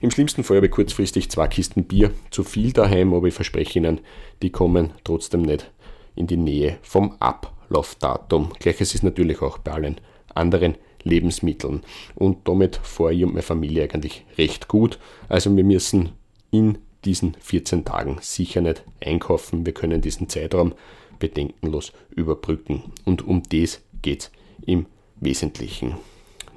Im 0.00 0.10
schlimmsten 0.10 0.44
Fall 0.44 0.58
habe 0.58 0.66
ich 0.66 0.72
kurzfristig 0.72 1.30
zwei 1.30 1.48
Kisten 1.48 1.84
Bier 1.84 2.10
zu 2.30 2.44
viel 2.44 2.72
daheim, 2.72 3.14
aber 3.14 3.28
ich 3.28 3.34
verspreche 3.34 3.78
Ihnen, 3.78 4.00
die 4.42 4.50
kommen 4.50 4.92
trotzdem 5.02 5.42
nicht 5.42 5.70
in 6.14 6.26
die 6.26 6.36
Nähe 6.36 6.78
vom 6.82 7.16
Ablaufdatum. 7.20 8.52
Gleiches 8.58 8.94
ist 8.94 9.02
natürlich 9.02 9.40
auch 9.40 9.58
bei 9.58 9.72
allen 9.72 10.00
anderen 10.34 10.76
Lebensmitteln. 11.02 11.82
Und 12.14 12.48
damit 12.48 12.76
fahre 12.76 13.14
ich 13.14 13.24
und 13.24 13.30
meine 13.30 13.42
Familie 13.42 13.84
eigentlich 13.84 14.24
recht 14.38 14.68
gut. 14.68 14.98
Also 15.28 15.54
wir 15.54 15.64
müssen 15.64 16.10
in 16.50 16.78
diesen 17.04 17.36
14 17.40 17.84
Tagen 17.84 18.18
sicher 18.20 18.60
nicht 18.60 18.82
einkaufen. 19.04 19.66
Wir 19.66 19.74
können 19.74 20.00
diesen 20.00 20.28
Zeitraum 20.28 20.74
bedenkenlos 21.18 21.92
überbrücken. 22.10 22.92
Und 23.04 23.26
um 23.26 23.42
das 23.50 23.80
geht 24.02 24.22
es 24.22 24.30
im 24.66 24.86
Wesentlichen. 25.20 25.94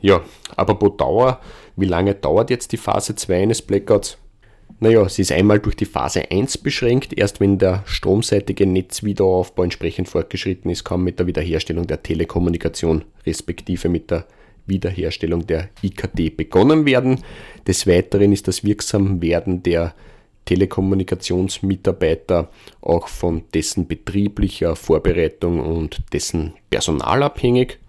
Ja, 0.02 0.22
apropos 0.56 0.98
Dauer, 0.98 1.42
wie 1.76 1.86
lange 1.86 2.16
dauert 2.16 2.50
jetzt 2.50 2.72
die 2.72 2.78
Phase 2.78 3.16
2 3.16 3.44
eines 3.44 3.62
Blackouts? 3.62 4.18
Naja, 4.80 5.10
sie 5.10 5.24
ist 5.24 5.32
einmal 5.32 5.60
durch 5.60 5.76
die 5.76 5.86
Phase 5.86 6.30
1 6.30 6.60
beschränkt. 6.60 7.18
Erst 7.18 7.40
wenn 7.40 7.58
der 7.58 7.82
stromseitige 7.86 8.68
Netzwiederaufbau 8.68 9.64
entsprechend 9.64 10.08
fortgeschritten 10.08 10.70
ist, 10.70 10.84
kann 10.84 11.04
mit 11.04 11.18
der 11.18 11.26
Wiederherstellung 11.26 11.88
der 11.88 12.04
Telekommunikation 12.04 13.04
respektive 13.26 13.90
mit 13.90 14.12
der 14.12 14.28
Wiederherstellung 14.68 15.48
der 15.48 15.70
IKT 15.82 16.38
begonnen 16.38 16.86
werden. 16.86 17.24
Des 17.66 17.88
Weiteren 17.88 18.32
ist 18.32 18.48
das 18.48 18.64
Wirksamwerden 18.64 19.64
der 19.64 19.96
Telekommunikationsmitarbeiter 20.46 22.52
auch 22.82 23.08
von 23.08 23.46
dessen 23.54 23.88
betrieblicher 23.88 24.76
Vorbereitung 24.76 25.60
und 25.60 26.04
dessen 26.14 26.54
Personal 26.70 27.24
abhängig 27.24 27.80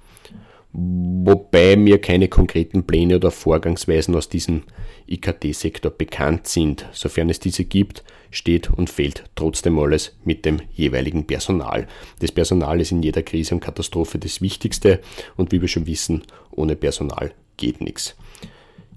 wobei 0.73 1.77
mir 1.77 2.01
keine 2.01 2.29
konkreten 2.29 2.85
Pläne 2.85 3.17
oder 3.17 3.31
Vorgangsweisen 3.31 4.15
aus 4.15 4.29
diesem 4.29 4.65
IKT-Sektor 5.07 5.91
bekannt 5.91 6.47
sind. 6.47 6.87
Sofern 6.93 7.31
es 7.31 7.41
diese 7.41 7.65
gibt, 7.65 8.05
steht 8.31 8.71
und 8.71 8.91
fällt 8.91 9.25
trotzdem 9.35 9.79
alles 9.79 10.17
mit 10.25 10.45
dem 10.45 10.61
jeweiligen 10.73 11.27
Personal. 11.27 11.87
Das 12.21 12.33
Personal 12.33 12.81
ist 12.81 12.93
in 12.93 13.03
jeder 13.03 13.23
Krise 13.23 13.55
und 13.55 13.61
Katastrophe 13.61 14.19
das 14.19 14.43
Wichtigste 14.43 15.01
und 15.37 15.53
wie 15.53 15.61
wir 15.61 15.69
schon 15.69 15.87
wissen, 15.87 16.23
ohne 16.51 16.77
Personal 16.77 17.33
geht 17.57 17.81
nichts. 17.81 18.17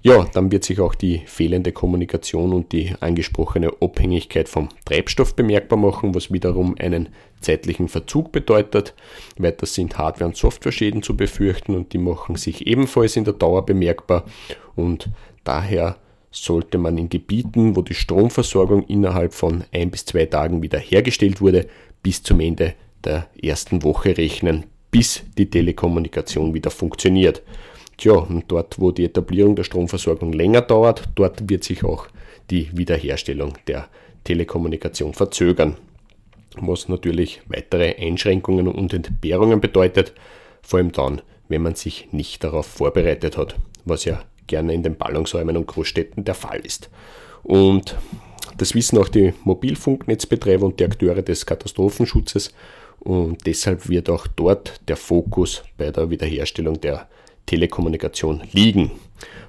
Ja, 0.04 0.26
dann 0.34 0.52
wird 0.52 0.64
sich 0.64 0.80
auch 0.80 0.96
die 0.96 1.22
fehlende 1.26 1.72
Kommunikation 1.72 2.54
und 2.54 2.72
die 2.72 2.96
angesprochene 3.02 3.72
Abhängigkeit 3.82 4.50
vom 4.50 4.70
Treibstoff 4.84 5.36
bemerkbar 5.36 5.78
machen, 5.78 6.16
was 6.16 6.32
wiederum 6.34 6.76
einen 6.80 7.10
zeitlichen 7.40 7.88
Verzug 7.88 8.32
bedeutet. 8.32 8.96
Weiter 9.38 9.68
sind 9.68 10.00
Hardware- 10.00 10.30
und 10.30 10.38
Software-Schäden 10.38 11.04
zu 11.04 11.16
befürchten 11.16 11.76
und 11.76 11.94
die 11.94 12.00
machen 12.00 12.36
sich 12.36 12.66
ebenfalls 12.66 13.16
in 13.16 13.26
der 13.26 13.34
Dauer 13.34 13.64
bemerkbar 13.64 14.26
und 14.76 15.10
daher 15.44 15.98
sollte 16.32 16.80
man 16.80 16.98
in 16.98 17.10
Gebieten, 17.10 17.76
wo 17.76 17.84
die 17.84 17.94
Stromversorgung 17.94 18.84
innerhalb 18.84 19.34
von 19.36 19.66
ein 19.72 19.92
bis 19.92 20.06
zwei 20.06 20.26
Tagen 20.26 20.64
wieder 20.64 20.80
hergestellt 20.80 21.42
wurde, 21.42 21.68
bis 22.02 22.24
zum 22.24 22.40
Ende 22.40 22.74
der 23.04 23.28
ersten 23.40 23.84
Woche 23.84 24.18
rechnen, 24.18 24.64
bis 24.90 25.24
die 25.38 25.50
Telekommunikation 25.50 26.56
wieder 26.56 26.72
funktioniert. 26.72 27.44
Tja, 28.02 28.14
und 28.14 28.46
dort, 28.48 28.80
wo 28.80 28.90
die 28.90 29.06
Etablierung 29.06 29.56
der 29.56 29.64
Stromversorgung 29.64 30.34
länger 30.34 30.62
dauert, 30.62 31.10
dort 31.14 31.48
wird 31.48 31.64
sich 31.64 31.84
auch 31.84 32.08
die 32.50 32.76
Wiederherstellung 32.76 33.54
der 33.68 33.90
Telekommunikation 34.24 35.14
verzögern. 35.14 35.78
Was 36.56 36.90
natürlich 36.90 37.44
weitere 37.48 37.96
Einschränkungen 38.04 38.68
und 38.68 38.92
Entbehrungen 38.92 39.62
bedeutet, 39.62 40.14
vor 40.64 40.80
allem 40.80 40.92
dann, 40.92 41.22
wenn 41.48 41.62
man 41.62 41.76
sich 41.76 42.08
nicht 42.12 42.44
darauf 42.44 42.66
vorbereitet 42.66 43.38
hat, 43.38 43.56
was 43.86 44.06
ja 44.06 44.24
gerne 44.48 44.74
in 44.74 44.82
den 44.82 44.98
Ballungsräumen 44.98 45.56
und 45.56 45.68
Großstädten 45.68 46.24
der 46.24 46.34
Fall 46.34 46.62
ist. 46.62 46.90
Und 47.44 47.98
das 48.58 48.74
wissen 48.74 48.98
auch 48.98 49.10
die 49.10 49.36
Mobilfunknetzbetreiber 49.44 50.66
und 50.66 50.80
die 50.80 50.86
Akteure 50.86 51.22
des 51.22 51.46
Katastrophenschutzes 51.46 52.52
und 53.00 53.46
deshalb 53.46 53.90
wird 53.90 54.10
auch 54.10 54.26
dort 54.26 54.82
der 54.88 54.98
Fokus 54.98 55.64
bei 55.78 55.92
der 55.92 56.10
Wiederherstellung 56.10 56.82
der 56.82 57.08
Telekommunikation 57.52 58.44
liegen, 58.54 58.92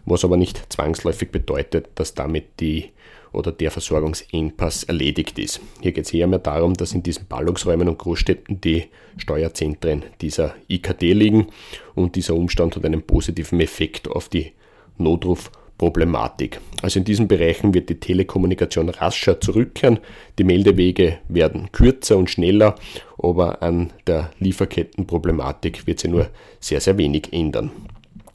was 0.07 0.25
aber 0.25 0.37
nicht 0.37 0.73
zwangsläufig 0.73 1.31
bedeutet, 1.31 1.89
dass 1.95 2.15
damit 2.15 2.59
die 2.59 2.91
oder 3.33 3.53
der 3.53 3.71
Versorgungsengpass 3.71 4.83
erledigt 4.83 5.39
ist. 5.39 5.61
Hier 5.81 5.93
geht 5.93 6.07
es 6.07 6.13
eher 6.13 6.27
mehr 6.27 6.41
darum, 6.41 6.75
dass 6.75 6.95
in 6.95 7.05
diesen 7.05 7.27
Ballungsräumen 7.29 7.89
und 7.89 7.99
Großstädten 7.99 8.61
die 8.61 8.89
Steuerzentren 9.17 10.03
dieser 10.21 10.57
IKT 10.69 11.01
liegen 11.03 11.47
und 11.95 12.17
dieser 12.17 12.35
Umstand 12.35 12.75
hat 12.75 12.85
einen 12.85 13.03
positiven 13.03 13.61
Effekt 13.61 14.09
auf 14.09 14.29
die 14.29 14.51
Notruf- 14.99 15.53
Problematik. 15.79 16.61
Also 16.81 16.99
in 16.99 17.05
diesen 17.05 17.29
Bereichen 17.29 17.75
wird 17.75 17.89
die 17.89 17.99
Telekommunikation 17.99 18.89
rascher 18.89 19.41
zurückkehren, 19.41 19.99
die 20.39 20.45
Meldewege 20.45 21.19
werden 21.29 21.71
kürzer 21.73 22.17
und 22.17 22.31
schneller, 22.31 22.77
aber 23.19 23.63
an 23.63 23.93
der 24.07 24.31
Lieferkettenproblematik 24.39 25.87
wird 25.87 26.01
sich 26.01 26.11
nur 26.11 26.29
sehr, 26.61 26.81
sehr 26.81 26.99
wenig 26.99 27.33
ändern. 27.33 27.71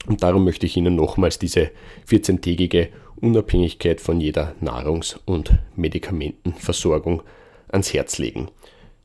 Und 0.06 0.22
darum 0.22 0.44
möchte 0.44 0.66
ich 0.66 0.76
Ihnen 0.76 0.96
nochmals 0.96 1.38
diese 1.38 1.70
14-tägige 2.08 2.88
Unabhängigkeit 3.20 4.00
von 4.00 4.20
jeder 4.20 4.54
Nahrungs- 4.60 5.18
und 5.24 5.52
Medikamentenversorgung 5.76 7.22
ans 7.68 7.92
Herz 7.92 8.18
legen. 8.18 8.48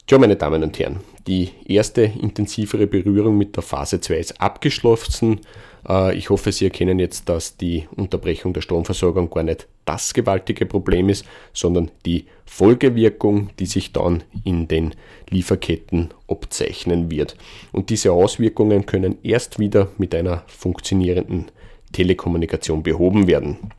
Tja, 0.06 0.18
meine 0.18 0.36
Damen 0.36 0.62
und 0.64 0.78
Herren, 0.80 1.00
die 1.28 1.52
erste 1.66 2.02
intensivere 2.02 2.88
Berührung 2.88 3.38
mit 3.38 3.56
der 3.56 3.64
Phase 3.64 4.02
2 4.02 4.16
ist 4.18 4.42
abgeschlossen. 4.42 5.40
Äh, 5.88 6.18
ich 6.18 6.30
hoffe, 6.30 6.52
Sie 6.52 6.66
erkennen 6.66 7.00
jetzt, 7.00 7.30
dass 7.30 7.56
die 7.56 7.88
Unterbrechung 7.96 8.52
der 8.52 8.60
Stromversorgung 8.60 9.30
gar 9.30 9.44
nicht 9.44 9.66
das 9.86 10.14
gewaltige 10.14 10.66
Problem 10.66 11.08
ist, 11.08 11.26
sondern 11.54 11.90
die 12.06 12.26
Folgewirkung, 12.46 13.52
die 13.60 13.66
sich 13.66 13.94
dann 13.94 14.24
in 14.44 14.68
den 14.68 14.94
Lieferketten 15.30 16.10
abzeichnen 16.28 17.10
wird. 17.10 17.38
Und 17.72 17.90
diese 17.90 18.12
Auswirkungen 18.12 18.86
können 18.86 19.20
erst 19.24 19.58
wieder 19.58 19.88
mit 19.98 20.14
einer 20.14 20.44
funktionierenden 20.48 21.46
Telekommunikation 21.94 22.84
behoben 22.84 23.28
werden. 23.28 23.72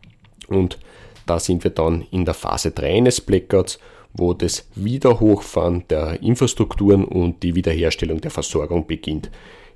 Und 0.49 0.78
da 1.26 1.38
sind 1.38 1.64
wir 1.64 1.71
dann 1.71 2.07
in 2.11 2.25
der 2.25 2.33
Phase 2.33 2.71
3 2.71 2.95
eines 2.97 3.21
Blackouts, 3.21 3.78
wo 4.14 4.33
das 4.33 4.68
Wiederhochfahren 4.75 5.85
der 5.90 6.23
Infrastrukturen 6.23 7.04
und 7.04 7.42
die 7.42 7.54
Wiederherstellung 7.54 8.21
der 8.21 8.30
Versorgung 8.30 8.87
beginnt. 8.87 9.30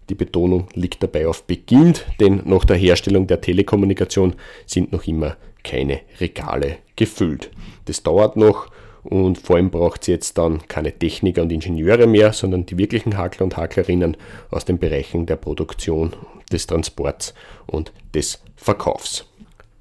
Die 0.09 0.15
Betonung 0.15 0.69
liegt 0.73 1.03
dabei 1.03 1.27
auf 1.27 1.43
beginnt, 1.43 2.07
denn 2.19 2.43
nach 2.47 2.65
der 2.65 2.77
Herstellung 2.77 3.27
der 3.27 3.41
Telekommunikation 3.41 4.35
sind 4.65 4.93
noch 4.93 5.07
immer 5.07 5.37
keine 5.63 6.01
Regale 6.21 6.79
gefüllt. 6.97 7.51
Das 7.85 8.03
dauert 8.03 8.37
noch 8.37 8.71
und 9.03 9.39
vor 9.39 9.57
allem 9.57 9.71
braucht 9.71 10.03
es 10.03 10.07
jetzt 10.07 10.39
dann 10.39 10.67
keine 10.69 10.93
Techniker 10.93 11.43
und 11.43 11.53
Ingenieure 11.53 12.07
mehr, 12.07 12.33
sondern 12.33 12.67
die 12.67 12.79
wirklichen 12.79 13.17
Hakler 13.17 13.45
und 13.45 13.57
Haklerinnen 13.57 14.17
aus 14.51 14.65
den 14.65 14.79
Bereichen 14.79 15.27
der 15.27 15.37
Produktion, 15.37 16.15
des 16.51 16.67
Transports 16.67 17.35
und 17.67 17.93
des 18.15 18.43
Verkaufs. 18.57 19.28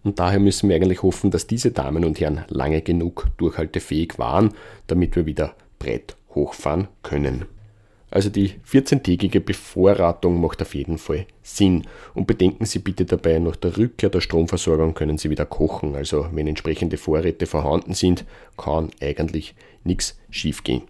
Und 0.07 0.19
daher 0.19 0.39
müssen 0.39 0.69
wir 0.69 0.75
eigentlich 0.77 1.03
hoffen, 1.03 1.31
dass 1.31 1.47
diese 1.47 1.71
Damen 1.71 2.05
und 2.05 2.21
Herren 2.21 2.45
lange 2.47 2.81
genug 2.81 3.27
durchhaltefähig 3.35 4.17
waren, 4.17 4.53
damit 4.87 5.17
wir 5.17 5.25
wieder 5.25 5.53
breit 5.79 6.15
hochfahren 6.33 6.87
können. 7.03 7.43
Also 8.09 8.29
die 8.29 8.53
14-tägige 8.65 9.41
Bevorratung 9.41 10.39
macht 10.39 10.61
auf 10.61 10.75
jeden 10.75 10.97
Fall 10.97 11.25
Sinn. 11.43 11.83
Und 12.13 12.25
bedenken 12.25 12.63
Sie 12.63 12.79
bitte 12.79 13.03
dabei, 13.03 13.37
nach 13.39 13.57
der 13.57 13.77
Rückkehr 13.77 14.09
der 14.09 14.21
Stromversorgung 14.21 14.93
können 14.93 15.17
Sie 15.17 15.29
wieder 15.29 15.45
kochen. 15.45 15.93
Also 15.93 16.27
wenn 16.31 16.47
entsprechende 16.47 16.95
Vorräte 16.95 17.45
vorhanden 17.45 17.93
sind, 17.93 18.23
kann 18.55 18.91
eigentlich 19.01 19.55
nichts 19.83 20.17
schiefgehen. 20.29 20.83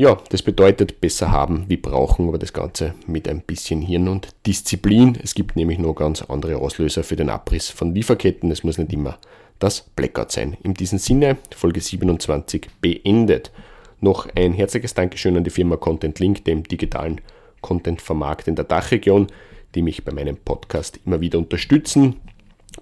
Ja, 0.00 0.16
das 0.30 0.40
bedeutet 0.40 1.02
besser 1.02 1.30
haben 1.30 1.66
wie 1.68 1.76
brauchen, 1.76 2.28
aber 2.28 2.38
das 2.38 2.54
Ganze 2.54 2.94
mit 3.06 3.28
ein 3.28 3.42
bisschen 3.42 3.82
Hirn 3.82 4.08
und 4.08 4.28
Disziplin. 4.46 5.18
Es 5.22 5.34
gibt 5.34 5.56
nämlich 5.56 5.78
noch 5.78 5.92
ganz 5.92 6.22
andere 6.22 6.56
Auslöser 6.56 7.04
für 7.04 7.16
den 7.16 7.28
Abriss 7.28 7.68
von 7.68 7.94
Lieferketten. 7.94 8.50
Es 8.50 8.64
muss 8.64 8.78
nicht 8.78 8.94
immer 8.94 9.18
das 9.58 9.82
Blackout 9.82 10.32
sein. 10.32 10.56
In 10.62 10.72
diesem 10.72 10.98
Sinne, 10.98 11.36
Folge 11.54 11.82
27 11.82 12.68
beendet. 12.80 13.52
Noch 14.00 14.26
ein 14.34 14.54
herzliches 14.54 14.94
Dankeschön 14.94 15.36
an 15.36 15.44
die 15.44 15.50
Firma 15.50 15.76
Content 15.76 16.18
Link, 16.18 16.46
dem 16.46 16.62
digitalen 16.62 17.20
Content-Vermarkt 17.60 18.48
in 18.48 18.56
der 18.56 18.64
Dachregion, 18.64 19.26
die 19.74 19.82
mich 19.82 20.02
bei 20.02 20.12
meinem 20.12 20.38
Podcast 20.38 20.98
immer 21.04 21.20
wieder 21.20 21.38
unterstützen. 21.38 22.16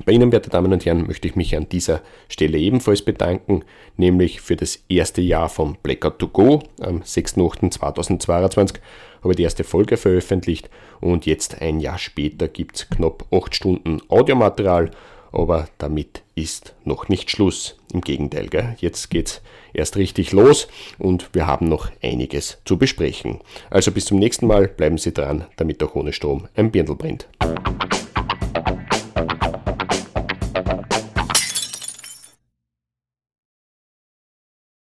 Bei 0.04 0.12
Ihnen, 0.12 0.32
werte 0.32 0.48
Damen 0.48 0.72
und 0.72 0.84
Herren, 0.86 1.06
möchte 1.06 1.28
ich 1.28 1.36
mich 1.36 1.56
an 1.56 1.68
dieser 1.68 2.00
Stelle 2.28 2.58
ebenfalls 2.58 3.02
bedanken, 3.02 3.64
nämlich 3.96 4.40
für 4.40 4.56
das 4.56 4.82
erste 4.88 5.20
Jahr 5.20 5.48
von 5.48 5.76
Blackout 5.82 6.18
to 6.18 6.28
Go. 6.28 6.62
Am 6.80 7.02
6.8.2022 7.02 8.76
habe 9.22 9.32
ich 9.32 9.36
die 9.36 9.42
erste 9.42 9.64
Folge 9.64 9.96
veröffentlicht 9.96 10.70
und 11.00 11.26
jetzt 11.26 11.60
ein 11.60 11.80
Jahr 11.80 11.98
später 11.98 12.48
gibt 12.48 12.76
es 12.76 12.88
knapp 12.88 13.24
8 13.32 13.54
Stunden 13.54 14.00
Audiomaterial, 14.08 14.92
aber 15.32 15.68
damit 15.78 16.22
ist 16.34 16.74
noch 16.84 17.08
nicht 17.08 17.30
Schluss. 17.30 17.76
Im 17.92 18.00
Gegenteil, 18.00 18.48
gell? 18.48 18.76
jetzt 18.78 19.10
geht's 19.10 19.42
erst 19.72 19.96
richtig 19.96 20.32
los 20.32 20.68
und 20.98 21.28
wir 21.32 21.46
haben 21.46 21.68
noch 21.68 21.90
einiges 22.02 22.58
zu 22.64 22.78
besprechen. 22.78 23.40
Also 23.68 23.90
bis 23.90 24.06
zum 24.06 24.18
nächsten 24.18 24.46
Mal, 24.46 24.68
bleiben 24.68 24.96
Sie 24.96 25.12
dran, 25.12 25.46
damit 25.56 25.82
auch 25.82 25.96
ohne 25.96 26.12
Strom 26.12 26.48
ein 26.54 26.70
Birndl 26.70 26.94
brennt. 26.94 27.28